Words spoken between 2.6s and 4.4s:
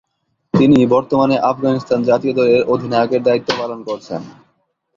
অধিনায়কের দায়িত্ব পালন করছেন।